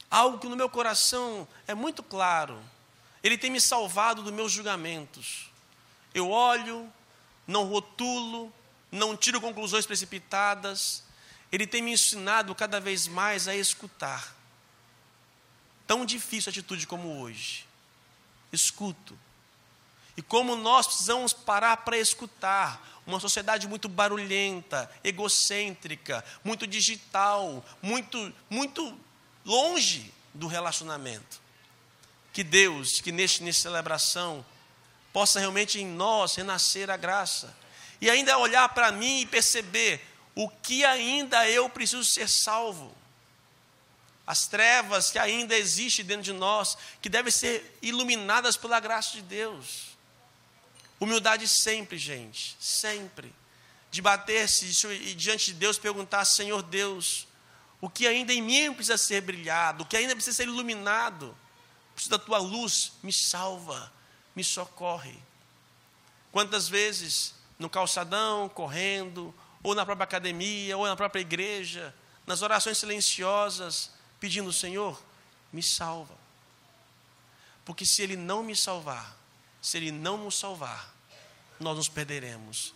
Algo 0.09 0.37
que 0.37 0.47
no 0.47 0.55
meu 0.55 0.69
coração 0.69 1.47
é 1.67 1.73
muito 1.73 2.01
claro. 2.01 2.61
Ele 3.23 3.37
tem 3.37 3.49
me 3.49 3.59
salvado 3.59 4.21
dos 4.21 4.31
meus 4.31 4.51
julgamentos. 4.51 5.49
Eu 6.13 6.29
olho, 6.29 6.91
não 7.47 7.65
rotulo, 7.65 8.51
não 8.91 9.15
tiro 9.15 9.41
conclusões 9.41 9.85
precipitadas. 9.85 11.03
Ele 11.51 11.67
tem 11.67 11.81
me 11.81 11.91
ensinado 11.91 12.53
cada 12.55 12.79
vez 12.79 13.07
mais 13.07 13.47
a 13.47 13.55
escutar. 13.55 14.35
Tão 15.85 16.05
difícil 16.05 16.49
atitude 16.49 16.87
como 16.87 17.21
hoje. 17.21 17.67
Escuto. 18.51 19.17
E 20.17 20.21
como 20.21 20.55
nós 20.55 20.87
precisamos 20.87 21.33
parar 21.33 21.77
para 21.77 21.97
escutar. 21.97 22.93
Uma 23.05 23.19
sociedade 23.19 23.67
muito 23.67 23.87
barulhenta, 23.87 24.89
egocêntrica, 25.03 26.25
muito 26.43 26.65
digital, 26.65 27.63
muito, 27.81 28.33
muito 28.49 28.97
longe 29.45 30.11
do 30.33 30.47
relacionamento. 30.47 31.39
Que 32.33 32.43
Deus, 32.43 32.99
que 32.99 33.11
neste, 33.11 33.43
nesta 33.43 33.61
celebração, 33.61 34.43
possa 35.15 35.39
realmente 35.39 35.79
em 35.79 35.87
nós 35.87 36.35
renascer 36.35 36.89
a 36.89 36.97
graça. 36.97 37.55
E 38.01 38.09
ainda 38.09 38.37
olhar 38.37 38.67
para 38.67 38.91
mim 38.91 39.21
e 39.21 39.25
perceber 39.25 40.05
o 40.35 40.49
que 40.49 40.83
ainda 40.83 41.49
eu 41.49 41.69
preciso 41.69 42.03
ser 42.03 42.27
salvo. 42.27 42.93
As 44.27 44.45
trevas 44.45 45.11
que 45.11 45.17
ainda 45.17 45.55
existem 45.55 46.03
dentro 46.03 46.23
de 46.23 46.33
nós, 46.33 46.77
que 47.01 47.07
devem 47.07 47.31
ser 47.31 47.77
iluminadas 47.81 48.57
pela 48.57 48.77
graça 48.81 49.11
de 49.13 49.21
Deus. 49.21 49.95
Humildade 50.99 51.47
sempre, 51.47 51.97
gente, 51.97 52.57
sempre. 52.59 53.33
De 53.89 54.01
bater-se 54.01 54.65
e 54.91 55.13
diante 55.15 55.45
de 55.45 55.53
Deus 55.53 55.77
perguntar: 55.77 56.25
Senhor 56.25 56.61
Deus, 56.61 57.25
o 57.79 57.89
que 57.89 58.05
ainda 58.05 58.33
em 58.33 58.41
mim 58.41 58.73
precisa 58.73 58.97
ser 58.97 59.21
brilhado, 59.21 59.83
o 59.83 59.85
que 59.85 59.95
ainda 59.95 60.13
precisa 60.13 60.35
ser 60.35 60.49
iluminado, 60.49 61.33
precisa 61.93 62.17
da 62.17 62.21
tua 62.21 62.39
luz, 62.39 62.91
me 63.01 63.13
salva, 63.13 63.95
me 64.35 64.43
socorre. 64.43 65.17
Quantas 66.31 66.67
vezes 66.67 67.33
no 67.57 67.69
calçadão, 67.69 68.49
correndo, 68.49 69.33
ou 69.63 69.73
na 69.73 69.85
própria 69.85 70.03
academia, 70.03 70.77
ou 70.77 70.85
na 70.85 70.95
própria 70.95 71.21
igreja, 71.21 71.95
nas 72.27 72.41
orações 72.41 72.77
silenciosas, 72.77 73.91
pedindo: 74.19 74.51
Senhor, 74.51 75.01
me 75.51 75.63
salva. 75.63 76.15
Porque 77.63 77.85
se 77.85 78.01
Ele 78.01 78.15
não 78.15 78.43
me 78.43 78.55
salvar, 78.55 79.17
se 79.61 79.77
Ele 79.77 79.91
não 79.91 80.17
nos 80.17 80.37
salvar, 80.37 80.93
nós 81.59 81.77
nos 81.77 81.89
perderemos. 81.89 82.73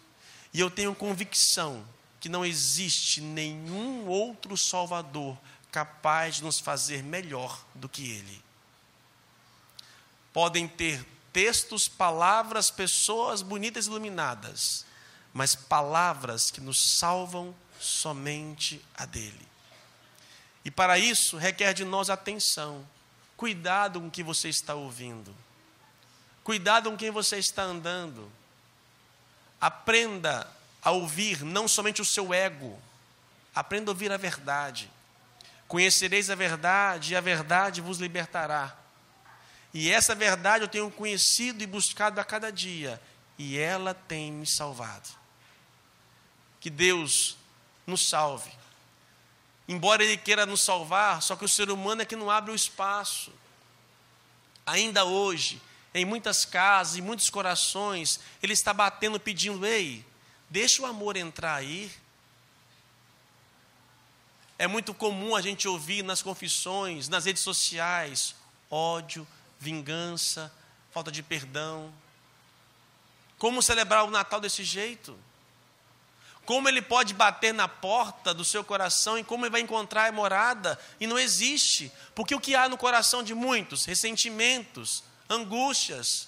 E 0.54 0.60
eu 0.60 0.72
tenho 0.72 0.96
convicção 0.96 1.86
que 2.20 2.30
não 2.30 2.46
existe 2.46 3.22
nenhum 3.22 4.08
outro 4.08 4.58
Salvador 4.58 5.38
capaz 5.72 6.36
de 6.36 6.44
nos 6.44 6.60
fazer 6.60 7.04
melhor 7.04 7.64
do 7.76 7.88
que 7.88 8.10
Ele. 8.10 8.42
Podem 10.34 10.68
ter 10.68 11.06
textos, 11.32 11.88
palavras, 11.88 12.72
pessoas 12.72 13.42
bonitas 13.42 13.86
e 13.86 13.90
iluminadas, 13.90 14.86
mas 15.34 15.56
palavras 15.56 16.50
que 16.52 16.62
nos 16.62 16.98
salvam 16.98 17.56
somente 17.80 18.84
a 18.96 19.06
dele. 19.06 19.48
E 20.64 20.72
para 20.72 21.00
isso 21.00 21.38
requer 21.38 21.74
de 21.74 21.86
nós 21.86 22.10
atenção, 22.10 22.88
cuidado 23.38 24.00
com 24.00 24.08
o 24.08 24.12
que 24.12 24.24
você 24.24 24.50
está 24.50 24.76
ouvindo, 24.76 25.36
cuidado 26.44 26.92
com 26.92 26.98
quem 26.98 27.12
você 27.12 27.38
está 27.38 27.64
andando. 27.64 28.32
Aprenda 29.62 30.48
a 30.82 30.92
ouvir 30.92 31.44
não 31.44 31.68
somente 31.68 32.02
o 32.02 32.06
seu 32.06 32.34
ego, 32.34 32.80
aprenda 33.54 33.92
a 33.92 33.94
ouvir 33.94 34.12
a 34.12 34.18
verdade. 34.18 34.90
Conhecereis 35.68 36.30
a 36.30 36.36
verdade 36.36 37.14
e 37.14 37.16
a 37.16 37.22
verdade 37.22 37.82
vos 37.82 38.00
libertará. 38.00 38.76
E 39.74 39.92
essa 39.92 40.16
verdade 40.16 40.64
eu 40.64 40.68
tenho 40.68 40.90
conhecido 40.90 41.64
e 41.64 41.68
buscado 41.68 42.20
a 42.20 42.24
cada 42.24 42.52
dia, 42.52 43.02
e 43.38 43.58
ela 43.58 43.94
tem 43.94 44.32
me 44.32 44.46
salvado. 44.46 45.10
Que 46.60 46.70
Deus 46.70 47.38
nos 47.86 48.08
salve. 48.08 48.52
Embora 49.68 50.04
Ele 50.04 50.18
queira 50.18 50.46
nos 50.46 50.62
salvar, 50.62 51.22
só 51.22 51.36
que 51.36 51.46
o 51.46 51.50
ser 51.50 51.70
humano 51.70 52.02
é 52.02 52.06
que 52.06 52.16
não 52.16 52.32
abre 52.32 52.52
o 52.52 52.56
espaço. 52.56 53.32
Ainda 54.66 55.06
hoje, 55.06 55.62
em 55.94 56.06
muitas 56.06 56.44
casas, 56.44 56.98
em 56.98 57.02
muitos 57.02 57.30
corações, 57.30 58.20
Ele 58.42 58.54
está 58.54 58.74
batendo, 58.74 59.20
pedindo: 59.20 59.64
ei, 59.66 60.04
deixa 60.50 60.82
o 60.82 60.86
amor 60.88 61.16
entrar 61.16 61.56
aí. 61.56 61.92
É 64.58 64.68
muito 64.68 64.94
comum 64.94 65.36
a 65.36 65.42
gente 65.42 65.68
ouvir 65.68 66.04
nas 66.04 66.22
confissões, 66.22 67.08
nas 67.08 67.26
redes 67.26 67.44
sociais, 67.44 68.36
ódio, 68.70 69.26
vingança, 69.60 70.52
falta 70.92 71.12
de 71.12 71.22
perdão. 71.22 71.94
Como 73.38 73.62
celebrar 73.62 74.06
o 74.06 74.10
Natal 74.10 74.40
desse 74.40 74.64
jeito? 74.64 75.18
Como 76.46 76.68
ele 76.68 76.82
pode 76.82 77.14
bater 77.14 77.54
na 77.54 77.68
porta 77.68 78.34
do 78.34 78.44
seu 78.44 78.64
coração 78.64 79.20
e 79.20 79.24
como 79.24 79.46
ele 79.46 79.52
vai 79.52 79.62
encontrar 79.62 80.08
a 80.08 80.12
morada? 80.12 80.80
E 81.00 81.06
não 81.06 81.20
existe. 81.20 81.92
Porque 82.16 82.34
o 82.34 82.40
que 82.40 82.56
há 82.56 82.68
no 82.68 82.78
coração 82.78 83.22
de 83.22 83.36
muitos? 83.36 83.86
Ressentimentos, 83.86 85.04
angústias, 85.30 86.28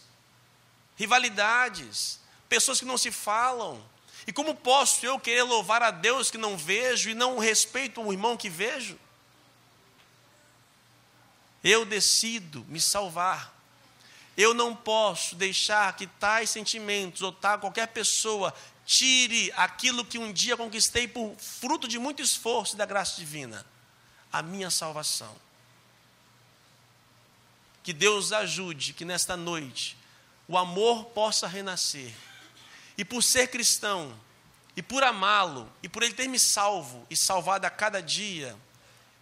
rivalidades, 0.95 2.19
pessoas 2.47 2.79
que 2.79 2.85
não 2.85 2.99
se 2.99 3.11
falam. 3.11 3.83
E 4.27 4.31
como 4.31 4.53
posso 4.53 5.03
eu 5.03 5.19
querer 5.19 5.41
louvar 5.43 5.81
a 5.81 5.89
Deus 5.89 6.29
que 6.29 6.37
não 6.37 6.55
vejo 6.55 7.09
e 7.09 7.15
não 7.15 7.39
respeito 7.39 7.99
o 8.01 8.13
irmão 8.13 8.37
que 8.37 8.49
vejo? 8.49 8.99
Eu 11.63 11.85
decido 11.85 12.65
me 12.67 12.79
salvar. 12.79 13.53
Eu 14.35 14.53
não 14.53 14.75
posso 14.75 15.35
deixar 15.35 15.95
que 15.95 16.07
tais 16.07 16.49
sentimentos 16.49 17.21
ou 17.21 17.31
tal 17.31 17.59
qualquer 17.59 17.87
pessoa 17.87 18.53
tire 18.85 19.51
aquilo 19.55 20.03
que 20.03 20.17
um 20.17 20.33
dia 20.33 20.57
conquistei 20.57 21.07
por 21.07 21.35
fruto 21.37 21.87
de 21.87 21.99
muito 21.99 22.21
esforço 22.21 22.75
da 22.75 22.85
graça 22.85 23.17
divina, 23.17 23.65
a 24.31 24.41
minha 24.41 24.69
salvação. 24.69 25.35
Que 27.83 27.93
Deus 27.93 28.31
ajude 28.31 28.93
que 28.93 29.05
nesta 29.05 29.37
noite 29.37 29.97
o 30.47 30.57
amor 30.57 31.05
possa 31.05 31.47
renascer. 31.47 32.13
E 32.97 33.05
por 33.05 33.23
ser 33.23 33.47
cristão, 33.47 34.13
e 34.75 34.81
por 34.81 35.03
amá-lo, 35.03 35.71
e 35.81 35.89
por 35.89 36.03
ele 36.03 36.13
ter 36.13 36.27
me 36.27 36.39
salvo 36.39 37.05
e 37.09 37.15
salvado 37.15 37.65
a 37.65 37.69
cada 37.69 38.01
dia, 38.01 38.55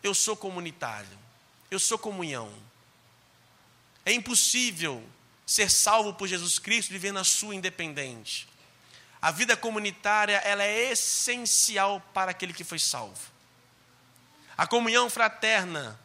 eu 0.02 0.14
sou 0.14 0.36
comunitário. 0.36 1.29
Eu 1.70 1.80
sou 1.80 1.98
comunhão. 1.98 2.52
É 4.06 4.12
impossível 4.12 5.08
ser 5.46 5.70
salvo 5.70 6.14
por 6.14 6.28
Jesus 6.28 6.60
Cristo 6.60 6.90
e 6.90 6.94
viver 6.94 7.12
na 7.12 7.24
sua 7.24 7.56
independente. 7.56 8.48
A 9.22 9.32
vida 9.32 9.58
comunitária, 9.58 10.38
ela 10.38 10.64
é 10.64 10.92
essencial 10.92 12.02
para 12.14 12.32
aquele 12.32 12.54
que 12.54 12.64
foi 12.64 12.80
salvo. 12.80 13.20
A 14.58 14.66
comunhão 14.66 15.10
fraterna. 15.10 16.00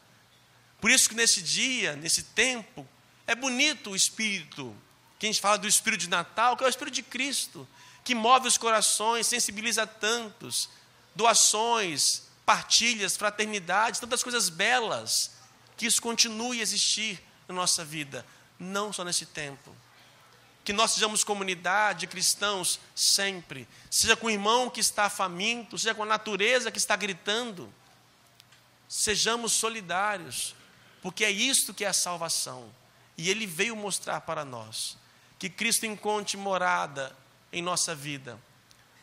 Por 0.80 0.90
isso 0.90 1.09
que 1.09 1.14
nesse 1.14 1.40
dia, 1.42 1.97
nesse 1.97 2.25
tempo, 2.25 2.87
é 3.26 3.35
bonito 3.35 3.90
o 3.90 3.97
espírito. 3.97 4.75
Que 5.18 5.26
a 5.26 5.28
gente 5.33 5.40
fala 5.40 5.56
do 5.56 5.68
espírito 5.68 6.00
de 6.00 6.09
Natal, 6.11 6.56
que 6.56 6.64
é 6.64 6.66
o 6.66 6.71
espírito 6.71 6.94
de 6.94 7.02
Cristo, 7.02 7.66
que 8.02 8.14
move 8.14 8.49
os 8.49 8.59
corações, 8.59 9.26
sensibiliza 9.26 9.87
tantos, 9.87 10.68
doações, 11.14 12.25
partilhas, 12.44 13.16
fraternidades, 13.16 14.00
tantas 14.00 14.22
coisas 14.22 14.48
belas 14.48 15.34
que 15.76 15.87
isso 15.87 16.00
continue 16.00 16.60
a 16.60 16.62
existir 16.62 17.22
na 17.48 17.54
nossa 17.54 17.84
vida, 17.84 18.24
não 18.58 18.92
só 18.92 19.04
nesse 19.04 19.26
tempo. 19.26 19.74
Que 20.64 20.72
nós 20.72 20.92
sejamos 20.92 21.22
comunidade, 21.22 22.06
cristãos, 22.06 22.80
sempre. 22.94 23.68
Seja 23.90 24.16
com 24.16 24.28
o 24.28 24.30
irmão 24.30 24.70
que 24.70 24.80
está 24.80 25.10
faminto, 25.10 25.76
seja 25.78 25.94
com 25.94 26.04
a 26.04 26.06
natureza 26.06 26.70
que 26.70 26.78
está 26.78 26.96
gritando. 26.96 27.72
Sejamos 28.88 29.52
solidários, 29.52 30.54
porque 31.02 31.24
é 31.24 31.30
isto 31.30 31.74
que 31.74 31.84
é 31.84 31.88
a 31.88 31.92
salvação. 31.92 32.72
E 33.16 33.28
Ele 33.28 33.46
veio 33.46 33.76
mostrar 33.76 34.22
para 34.22 34.44
nós 34.44 34.96
que 35.38 35.50
Cristo 35.50 35.84
encontre 35.84 36.37
morada 36.37 37.14
em 37.52 37.60
nossa 37.60 37.94
vida. 37.94 38.40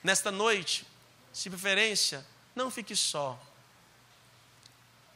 Nesta 0.03 0.31
noite, 0.31 0.85
se 1.31 1.49
preferência, 1.49 2.25
não 2.55 2.71
fique 2.71 2.95
só. 2.95 3.39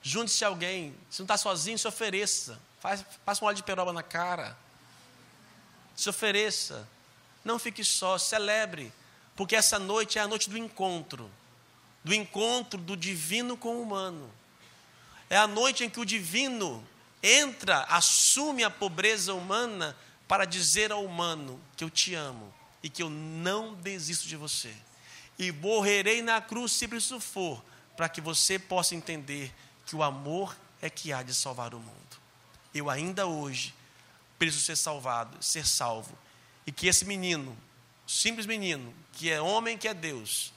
Junte-se 0.08 0.46
a 0.46 0.48
alguém. 0.50 0.96
Se 1.10 1.20
não 1.20 1.26
está 1.26 1.36
sozinho, 1.36 1.78
se 1.78 1.88
ofereça. 1.88 2.58
Faz, 2.80 3.04
passa 3.26 3.44
um 3.44 3.48
óleo 3.48 3.58
de 3.58 3.64
peroba 3.64 3.92
na 3.92 4.04
cara. 4.04 4.56
Se 5.96 6.10
ofereça. 6.10 6.88
Não 7.44 7.58
fique 7.58 7.84
só, 7.84 8.18
celebre. 8.18 8.94
Porque 9.36 9.56
essa 9.56 9.80
noite 9.80 10.20
é 10.20 10.22
a 10.22 10.28
noite 10.28 10.50
do 10.50 10.58
encontro 10.58 11.30
do 12.06 12.14
encontro 12.14 12.80
do 12.80 12.96
divino 12.96 13.58
com 13.58 13.78
o 13.78 13.82
humano. 13.82 14.32
É 15.28 15.36
a 15.36 15.48
noite 15.48 15.84
em 15.84 15.90
que 15.90 16.00
o 16.00 16.06
divino 16.06 16.88
entra, 17.22 17.80
assume 17.90 18.64
a 18.64 18.70
pobreza 18.70 19.34
humana 19.34 19.98
para 20.28 20.46
dizer 20.46 20.92
ao 20.92 21.04
humano 21.04 21.60
que 21.76 21.84
eu 21.84 21.90
te 21.90 22.14
amo 22.14 22.54
e 22.84 22.90
que 22.90 23.02
eu 23.02 23.10
não 23.10 23.74
desisto 23.74 24.28
de 24.28 24.36
você. 24.36 24.72
E 25.40 25.52
morrerei 25.52 26.22
na 26.22 26.40
cruz 26.40 26.74
se 26.74 26.88
preciso 26.88 27.20
for, 27.20 27.66
para 27.98 28.08
que 28.08 28.22
você 28.22 28.60
possa 28.60 28.94
entender 28.94 29.52
que 29.86 29.96
o 29.96 30.04
amor 30.04 30.56
é 30.82 30.90
que 30.90 31.14
há 31.14 31.24
de 31.24 31.34
salvar 31.34 31.74
o 31.74 31.80
mundo. 31.80 32.18
Eu 32.74 32.90
ainda 32.90 33.26
hoje 33.26 33.74
preciso 34.38 34.64
ser 34.64 34.76
salvado, 34.76 35.38
ser 35.42 35.66
salvo. 35.66 36.18
E 36.68 36.72
que 36.72 36.88
esse 36.88 37.06
menino, 37.06 37.56
simples 38.08 38.46
menino, 38.46 38.94
que 39.14 39.32
é 39.32 39.42
homem, 39.42 39.78
que 39.78 39.88
é 39.88 39.94
Deus, 39.94 40.54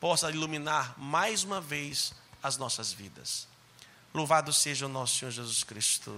possa 0.00 0.30
iluminar 0.30 0.98
mais 0.98 1.44
uma 1.44 1.60
vez 1.60 2.12
as 2.42 2.56
nossas 2.56 2.92
vidas. 2.92 3.46
Louvado 4.12 4.52
seja 4.52 4.86
o 4.86 4.88
nosso 4.88 5.18
Senhor 5.18 5.30
Jesus 5.30 5.62
Cristo. 5.62 6.12